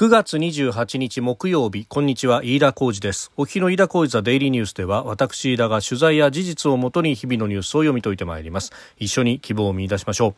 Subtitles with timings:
[0.00, 3.32] 9月28日木曜日こんにちは飯田浩二です。
[3.36, 8.72] お日の飯田浩二ザデイリーニュースでは私飯田が取材や事実をもとに日々のニュースを読み解いてまいります。
[8.96, 10.34] 一緒に希望を見出しましょう。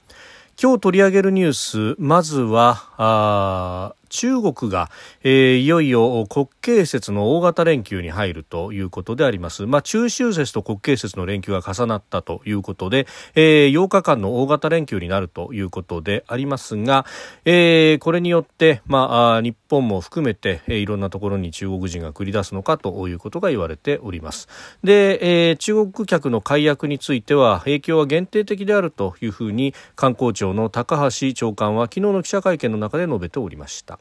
[0.60, 4.90] 今日取り上げるニュースまずは中国が、
[5.24, 9.66] えー、いよいよ国慶節の大型連休に入るということであります。
[9.66, 17.06] まあ、中秋節と国慶節の連休が重なったということで、えー、8日間の大型連休になるということでありますが、
[17.44, 24.48] えー、これによって、まあ、日本も含めて、えー、いろんなところに中国人が繰り出すのかということが言われております。
[24.84, 33.98] で、えー、中国客の解約については影響は限定的であるというふうに観光庁の高橋長官は昨日の記者会見の中で述べておりました。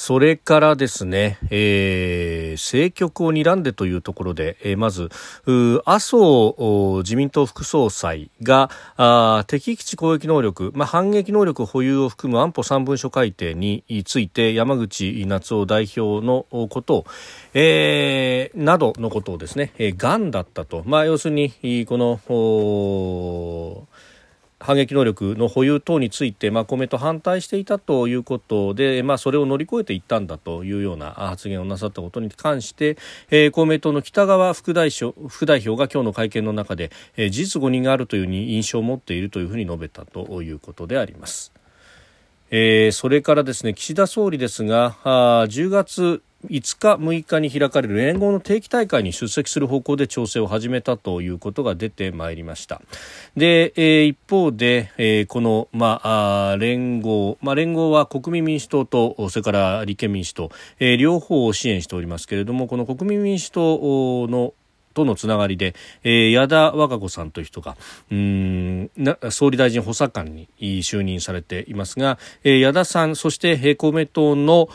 [0.00, 5.08] それからですね、えー、政局を睨んでというところで、えー、まず、
[5.84, 6.54] 麻生
[6.98, 17.06] 自民党副総裁が、あ敵基地攻撃能力、まあ、反撃能力保有を含む安保三文書改定について山口夏夫代表のことを、
[17.54, 23.87] えー、などのことをですね、えー、がんだったと、まあ、要するに、この、
[24.68, 32.98] 反撃能力の保有等について、まあ、公明党反対していたということで、まあ、それを乗り越えていったんだというような発言をなさったことに関して、
[33.30, 41.50] えー、公明党の北川副代表副代表が今日の会見の中で、えー、事実誤認があるというに印象を持っているというふうに述べたということであります。
[42.50, 52.80] えー、それからですね岸田総理ですがあ10月5日、6日に開かれる連合の定期大会に出席する方向で調整を始めたということが出てまいりました。
[53.36, 64.54] で、えー、一方で、えー、この、まあ、連合、まあ、連合は国民民主党と、それから立憲民主党、えー、両方を支援しておりますけれども、この国民民主党の
[64.94, 67.76] とのつながりで、えー、矢田和歌子さんという人が
[68.10, 68.90] うん
[69.30, 74.68] 総理大臣補佐官に就任されていますが、えー、矢田さんそして、公明党の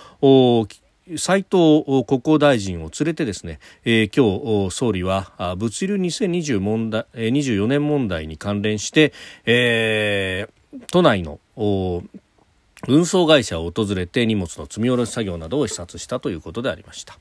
[1.17, 9.11] 斉藤国交大臣を連れてですね、えー、今日総理は物流2020問題24年問題に関連して、
[9.45, 11.39] えー、都内の
[12.87, 17.17] 運送会社を訪れて荷物の積み下ろし作業などを視察したということでありました。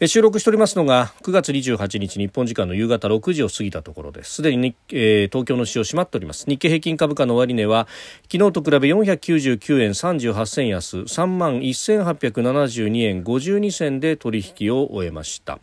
[0.00, 4.34] 収録しておりますのが9月28日日本時間の夕方6時を過ぎたところです。
[4.34, 6.46] すでに、えー、東京の市場閉まっております。
[6.48, 7.86] 日経平均株価の終値は
[8.28, 15.60] 昨日と比べ499円38銭安3万1872円52銭で取引を終えました。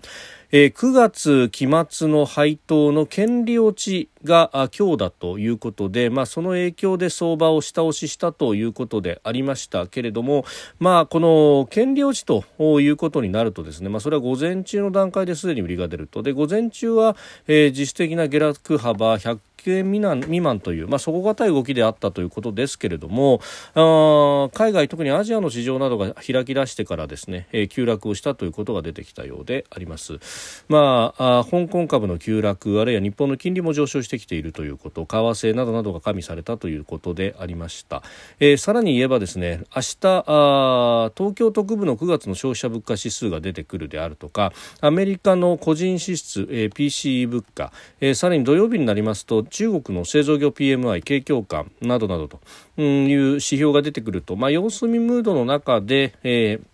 [0.54, 10.44] えー、9月期末の配当の権利落ちが今日だということで、まあ、その影響で相場を下押ししたということでありましたけれども、
[10.78, 12.44] まあ、この権利落ちと
[12.82, 16.22] いうことになるとですね、まあ、それは午前中の段階ですでに売りが出ると。
[16.22, 17.16] で午前中は、
[17.48, 19.40] えー、自主的な下落幅100
[19.70, 23.42] 円未満未満という、まあ、底堅い動きであったということですけれども
[23.76, 30.20] あ海外特にアジアの市場などが開き出してからですね、えー、急落をしたということが出てきたようであります、
[30.68, 38.04] まあ、あ香港株の急落あるいは日本の金利も上昇してきているということ為替などなどが加味されたということでありました、
[38.40, 52.40] えー、さらに言えばですね明日あ東京特部の9月の消費者物価指数が出てくるであるとかアメリカの個人支出、えー、PCE 物価、えー、さらに土曜日になりますと中国の製造業 PMI 景況感などなどと
[52.82, 56.72] いう指標が出てくると、まあ、様子見ムードの中で、えー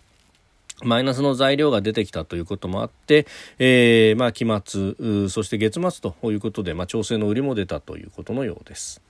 [0.84, 3.26] マイナスの材料が出てきたということもあって、
[3.58, 9.00] えー、まあ、期末、そして月末ということで、まあ、調整の売りも出たということのようです。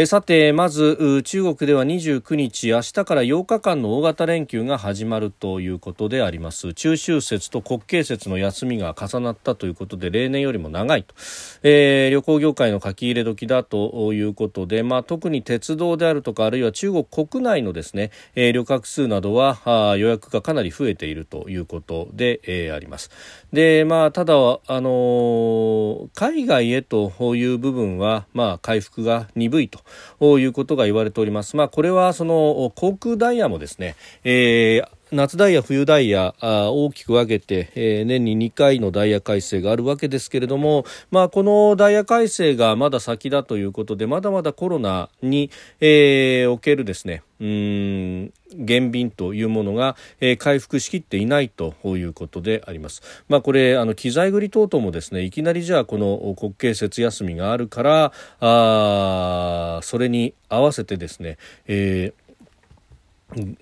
[0.00, 6.72] えさてまず中国では29日明日から8日間の大型連休が始まるということであります。
[6.72, 11.16] 中秋節と国慶節の休みが重なったということで例年よりも長いと、
[11.64, 23.10] えー、旅行業界の書き入れ時だということで、まあ、特に鉄道であるとかあるいは中国国内のですね、えー、旅客数などはあ予約がかなり増えているということで、えー、あります。
[23.52, 24.36] で、まあ、ただ、あ
[24.80, 29.87] のー、海外へという部分は、まあ、回復が鈍いと。
[30.18, 31.56] ということが言われております。
[31.56, 53.02] まあ、これはその航空ダイヤもですね、えー夏ダイヤ、冬ダイヤ大きく分けて、え、年に2回のダイヤ改正があるわけですけれども、まあ、このダイヤ改正がまだ先だということでまだまだコロナに、えー、おけるですねうん減便というものが、えー、回復しきっていないということであります。
[53.28, 62.27] まあ、これあの機材繰り等々もですねいきなりじゃあこの国慶節休みがあるからあそれに合わせてですね、えー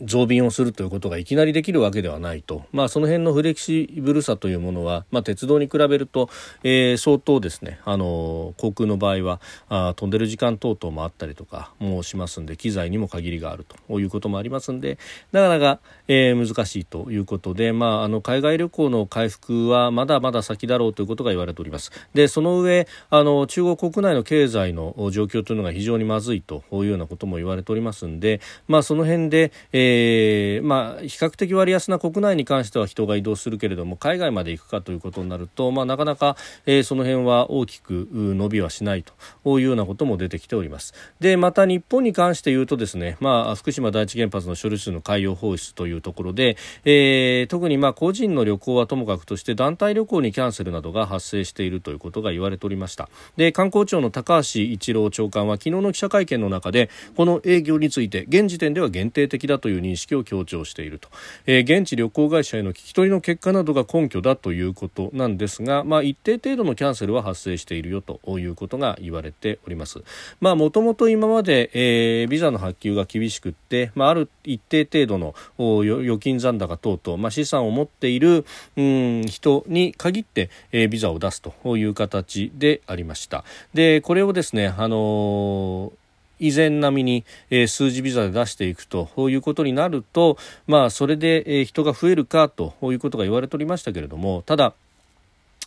[0.03, 6.31] 増便をするということがいきなりできるわけではないと、まあ、その辺のフレキシブルさというものは、まあ、鉄道に比べると、
[6.63, 7.81] えー、相当ですね。
[7.85, 13.77] あの航空の場合はあ飛んでる時間等々もあったりとかもしますんで機材にも限りがあると。
[13.99, 14.99] いうこともありますんで
[15.33, 21.91] なかなか、えー、難しいということで、まあ、あの海外旅行の回復はまだまだ先だろうということが言われております。
[22.15, 36.37] でその上あの中国国内の経済の状況というのが非常にまずいというようなことも言われておりますんで、まあ、その辺でえー、まあ、比較的割安な国内に関しては人が移動するけれども海外まで行くかということになると、まあ、なかなか、
[36.67, 39.05] えー、その辺は大きく伸びはしない
[39.45, 40.95] というようなことも出てきております。
[41.21, 53.09] でまた日本に関して言うとですね、まあ、福島第一原発の処理水の海洋放出というところで、えー、特にまあ個人の旅行はともかくとして団体旅行にキャンセルなどが発生しているということが言われておりました。
[53.37, 61.09] で観光庁の高橋一郎長官は昨日の記者会見の中でこの営業について現時点では限定的だという認識を強調していると、
[61.47, 70.03] えー、現地旅行会社への聞き取りの結果などが根拠だということなんですが、まあ、一定程度のキャンセルは発生しているよということが言われております。
[70.41, 78.45] まあ、もともと今まで、えー、ビザの発給が厳しくって、まあ、ある一定程度の預金残高等々、まあ、資産を持っている、
[78.77, 83.45] うん、人に限って、えー、ビザを出すという形でありました。
[83.75, 86.06] で、これをですね、あのー
[86.39, 94.75] 以前並みに、え、数字ビザで出していくということになると、まあ、それで、え、人が増えるかということが言われておりましたけれどもただ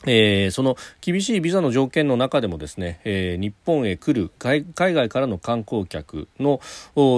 [0.06, 6.62] えー、その厳しいビザの条件の中でもですね、えー、日本へ来る海外からの観光客の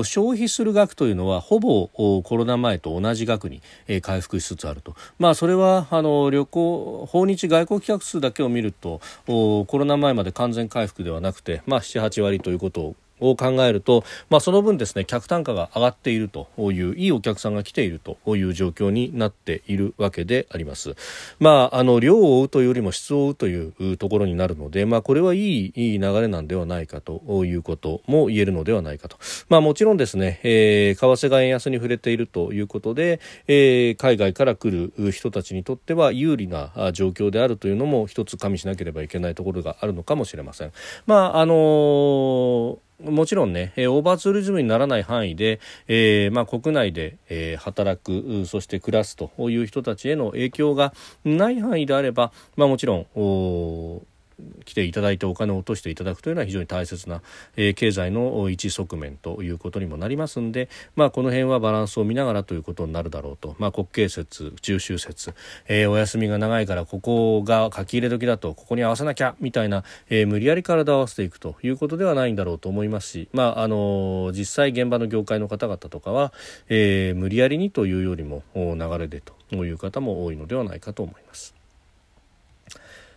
[0.04, 20.96] 消費する額というのはほぼコロナ前と同じ額に、えー、回復しつつあると、まあ、それはあの旅行訪日外国客数だけを見るとコロナ前まで完全回復ではなくて、まあ、78割ということをを考えると、まあ、その分ですね客単価が上がっているといういいお客さんが来ているという状況になっているわけであります。
[21.40, 29.18] まあ、あの量を追うというよりも質を追うというところになるので、まあ、これはいいいい流れなんではないかということも言えるのではないかと。
[29.50, 40.72] まあ、もちろんですね、えー、為替が円安に触れているということで、えー、海外から来る人たちにとっては有利な状況であるというのも一つ加味しなければいけないところがあるのかもしれません。
[41.06, 50.94] まああのーもちろんね、えー、オーバーツーリズムにならない範囲で、えーまあ、国内で、えー、働くそして暮らすという人たちへの影響が
[51.24, 53.06] ない範囲であれば、まあ、もちろん
[54.66, 57.22] 来ていただいてお金を落としていただくというのは非常に大切な、
[57.56, 65.34] えー、経済の一側面ということにもなりますんで、まあ、この辺はバランスを見ながらということになるだろうと、まあ、国慶節中秋節、
[65.68, 76.34] えー、お休みが長いからここが書き入れ時だとここに合わせなきゃみたいな、えー、無理やり体を合わせていくということではないんだろうと思いますし、まああの実際現場の業界の方々とかは、
[76.70, 81.61] え、無理やりにというよりも流れでという方も多いのではないかと思います。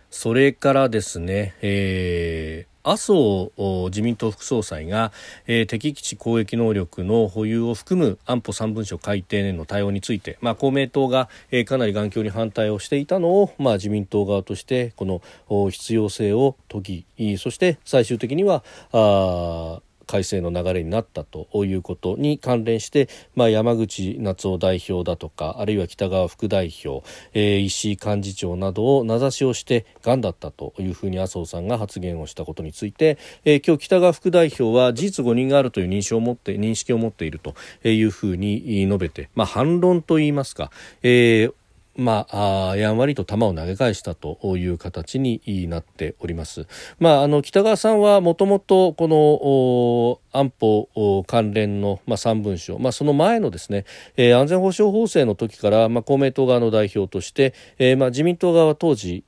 [0.09, 3.51] それからですね、えー麻生
[3.89, 5.11] 自民党副総裁が、
[5.47, 37.55] えー、敵基地攻撃能力の保有を含む安保3文書改定への対応について、まあ、公明党が、えー、かなり頑強に反対をしていたのを、まあ、自民党側としてこの必要性を解きそして最終的にはあ改正の流れになったということに関連して、まあ、山口夏夫代表だとかあるいは北川副代表、えー、石井幹事長などを名指しをしてがんだったというふうに麻生さんが発言をしたことについて、えー、今日北川副代表は事実誤認があるという認識を持って認識を持っていると
[37.87, 40.71] いうふうに述べて、まあ、反論といいますか、
[41.03, 41.53] えー
[41.97, 46.67] まあ、やんわりと球を投げ返したという形になっております。
[46.99, 53.85] まあ、あの北川さんはもともとこの安保関連の、まあ、3文書、まあ、その前のですね、
[54.17, 59.23] えー、安全保障法制の時から、まあ、公明党側の代表として、えーまあ、自民党側は当時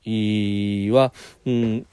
[0.91, 1.13] は、
[1.45, 1.85] うん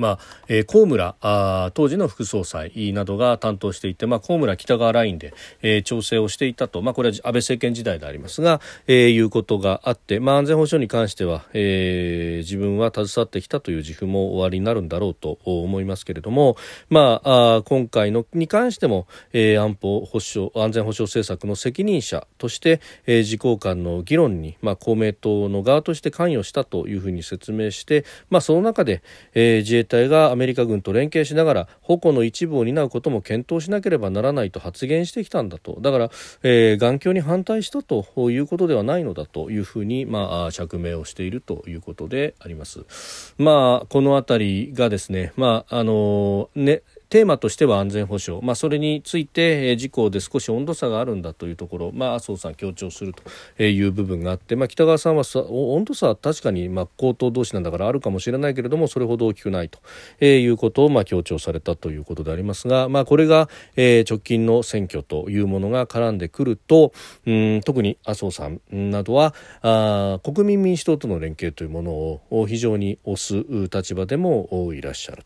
[0.00, 16.56] まあえー、高村あ当時の副総裁などが担当していて、まあ、高村北側ラインで、えー、調整をしていたと、まあ、これは安倍政権時代でありますが、えー、いうことがあって、まあ、安全保障に関しては、えー、自分は携わってきたという自負も終わりになるんだろうと思いますけれども、
[16.88, 29.02] まあ、あ今回のに関しても、えー、安保保障安全保障政策の責任者として、えー、自公間の議論に、まあ、公明党の側として関与したというふうに説明して、まあ、その中で、
[29.34, 36.10] えー、自衛隊がアメリカ軍と連携しながら矛の一部を担うことも検討しなければならないと発言してきたんだとだから、
[36.42, 43.34] えー、眼鏡に反対したということではないのだというふうに、まあ、釈明をしているということであります。
[43.36, 59.80] まあ、この辺りがですね、まああのねテーマとしては安全保障、まあ、それについて、えー、事項で少し温度差があるんだというところ、まあ、麻生さん強調するという部分があって、まあ、北川さんは温度差は確かに、まあ、高等同士なんだからあるかもしれないけれどもそれほど大きくないと、
[60.20, 66.92] え、いうことを、まあ、強調されたということでありますが、まあ、これが、え、直近の選挙というものが絡んでくると
[67.26, 75.24] うん特に麻生さんなどはあ国民民主党との連携というものを非常に推す立場でもいらっしゃる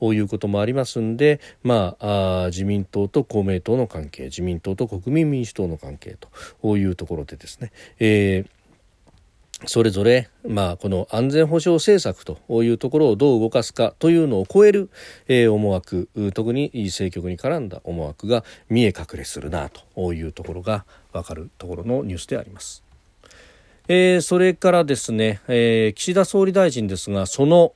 [0.00, 6.16] ということもありますんで、でまあ、あ自民党と公明党の関係自民党と国民民主党の関係
[6.62, 8.56] というところでですね、えー
[9.64, 14.90] それぞれ、まあ、この安全保障政策というところをどう動かすかというのを超える、
[15.28, 22.84] えー、思惑特に政局に絡んだ思惑が見え隠れするなというところが分かるところのニュースであります。
[23.88, 27.72] えー、それからですね、えー、岸田総理大臣ですがその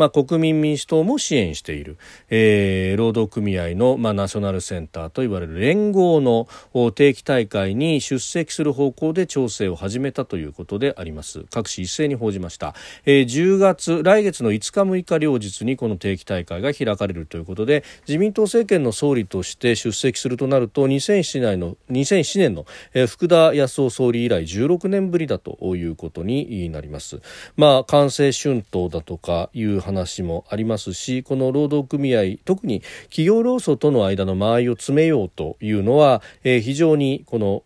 [0.00, 1.98] まあ、国民民主党も支援している、
[2.30, 6.48] えー、労働組合の、まあ、ナショナルセンターといわれる連合の
[6.92, 11.44] 定期大会に出席する方向で調整を始めたということであります。
[11.50, 22.64] 各紙一斉に報じました、えー、10月来月の5日6日両日にこの定期大会が開かれるということで自民党政権の総理として出席するとなると2007年の ,2007 年の、
[22.94, 27.20] えー、福田康夫総理以来16年ぶりだということになります。
[27.58, 37.62] まあ官製春闘だとかいう話話もありますしこの労働組合特に企業労組との間の間合いを詰めようというのは、えー、非常にこの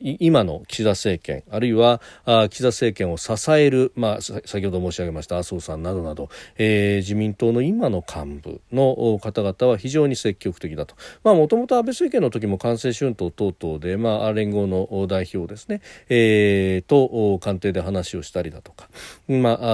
[0.00, 10.94] 今の岸田政権あるいはあ岸田政権を支える、まあ、先ほど申し上げました麻生さんなどなど、えー、自民党の今の幹部の方々は非常に積極的だと。
[11.24, 18.88] もともと安倍政権の時も官製春闘等々で、まあ、連合の代表ですね、えー、と官邸で話をしたりだとか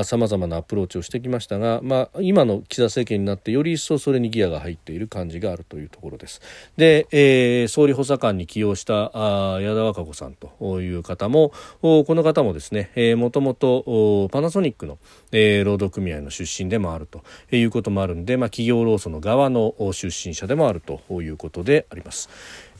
[0.05, 6.41] さまざ、まなアプローチをしてきましたがまあ、今の岸田政権になってより一層それにギアが入っている感じがあるというところです。
[6.77, 9.11] で、えー、総理補佐官に起用した
[9.55, 14.99] あ矢田和歌子さんという方もこの方もですね、えー、もともとパナソニックの、
[15.33, 17.23] えー、労働組合の出身でもあると
[17.55, 22.29] いうこともあるんで、まあ、企業労組の側の出身者でもあるということであります。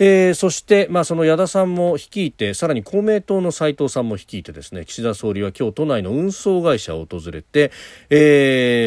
[0.03, 7.71] えー、そして、まあ、その矢田さんも率いてさらに公明党の斉藤さんも率いてですね岸田総理は今日都内の運送会社を訪れて、
[8.09, 8.80] えー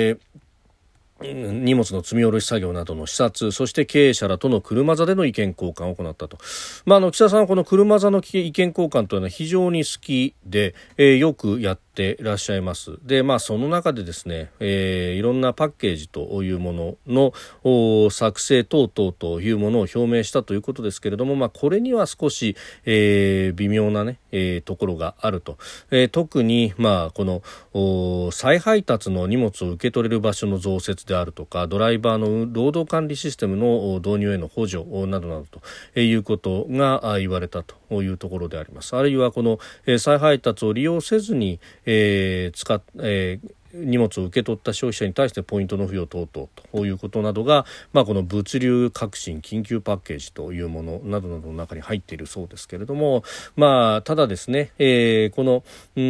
[1.21, 6.37] 荷物の積み下ろし作業などの視察そして経営者らとの車座での意見交換を行ったと、
[6.85, 12.97] まあ、あの岸田さんはこの車座の意見交換というのは非常に好きで、えー、よくやっていらっしゃいます。
[13.03, 17.31] で、まあ、その中でですね、えー、いろんなパッケージというもの
[17.63, 25.57] の作成等々というものを表明したということですけれども、まあ、これには少し、えー、微妙なね、えー、ところがあると、
[25.89, 35.45] えー、特に、まあ、この再配達の荷物を受け取れる場所の増設でであるとかドライバーの労働管理システムの導入への補助などなど
[35.93, 38.95] ということが言われたというところであります。
[38.95, 39.59] あるいはこの
[39.99, 53.23] 再配達を利用せずに、えー、使っ、えー荷物を受け取った消費者に対してポイントの付与等々ということなどが、まあ、この物流革新緊急パッケージというものなどなどの中に入っているそうですけれども、
[53.55, 55.63] まあ、ただですね、えー、この
[55.95, 56.01] う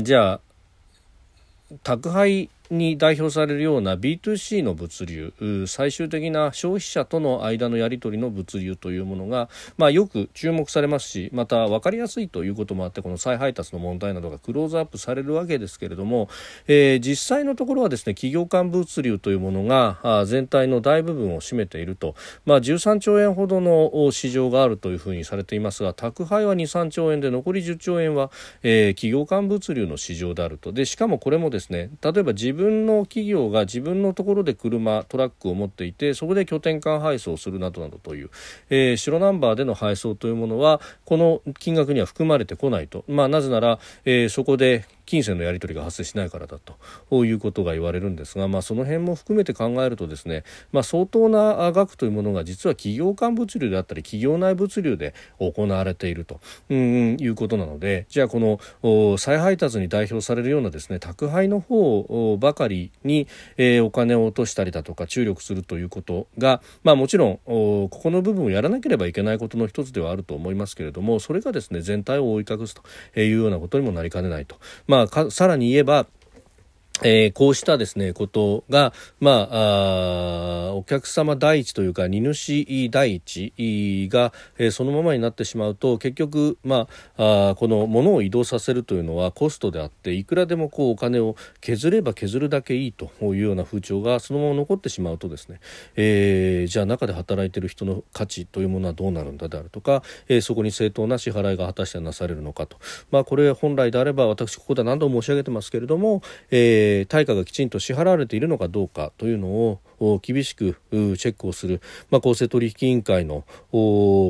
[0.00, 0.40] んじゃあ
[1.82, 16.28] 宅配に代表されるような B2C の物流最終的な消費者との間のやり取りの物流というものが、まあ、よく注目されますしまた分かりやすいということもあってこの再配達の問題などがクローズアップされるわけですけれども、
[16.66, 28.30] えー、実際のところはですね企業間物流というものが全体の大部分を占めていると、まあ、13兆円ほどの市場があるというふうにされていますが宅配は2、3兆円で残り10兆円は、
[28.62, 30.72] えー、企業間物流の市場であると。
[30.72, 38.30] でしかもこれもですね例えば自分の企業が自分のところで車トラックを持っていてそこで拠点間配送するなどなどという、
[38.68, 72.82] えー、白ナンバーでの配送というものはこの金額には含まれてこないと、まあ、なぜなら、えー、そこで金銭のやり取りが発生しないからだということが言われるんですが、まあ、その辺も含めて考えるとですね、まあ、相当な額というものが実は企業間物流であったり企業内物流で行われていると、うん、いうことなのでじゃあこの再配達に代表されるようなですね宅配の方ばかりに、えー、お金を落としたりだとか注力するということが、まあ、もちろんここの部分をやらなければいけないことの一つではあると思いますけれどもそれがですね全体を覆い隠すと
[73.18, 74.56] いうようなことにもなりかねないと。
[74.86, 76.06] ままあ、さらに言えば
[77.02, 95.60] えー、こうしたですね、ことが、まあ、あお客様第一というか、荷主第一が、えー、そのままになってしまうと、結局、まあ、あこの物を移動させるというのはコストであって、いくらでもこうお金を削れば削るだけいいというような風潮がそのまま残ってしまうとですね、
[95.94, 102.78] えー、じゃあ中で働いている人の価値というものはどうなるんだであるとか、えー、そこに正当な支払いが果たしてなされるのかと。
[103.12, 109.80] まあ、これ本来であれば、私ここでは何度も申し上げてますけれども、えーえー、対価がきちんと支払われているのかどうかというのを
[110.22, 111.80] 厳しくチェックをする、
[112.10, 113.44] まあ、公正取引委員会の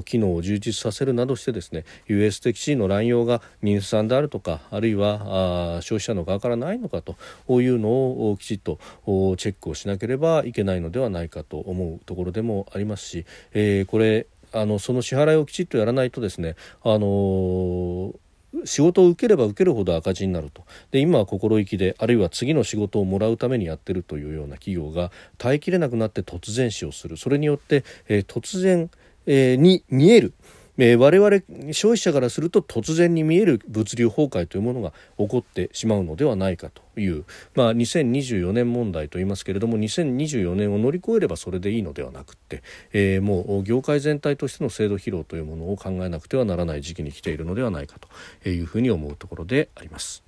[0.04, 7.16] 機能を充実させるなどしてですね US 的地位の乱用が妊産であるとかあるいは消費者の側からないのかと
[7.60, 18.14] いうのをきちっとチェックをしなければいけないのではないかと思うところでもありますし、えー、これあのその支払いをきちっとやらないとですね、あのー
[18.64, 20.64] 仕事を受ければ受けるほど赤字になると。
[20.90, 27.16] で今は心意気であるいは次の仕事をもらうためにやってるというような企業が耐えきれなくなって突然死をする。
[27.16, 28.90] それによって、えー、突然、
[29.26, 30.32] えー、に見える
[30.78, 47.96] えー、我々消費者からすると突然に見える物流崩壊というものが起こってしまうのではないかという、まあ、2024年問題と言いますけれども2024年を乗り越えればそれでいいのではなくって、えー、もう業界全体としての制度疲労というものを考えなくてはならない時期に来ているのではないか
[48.42, 50.27] というふうに思うところであります。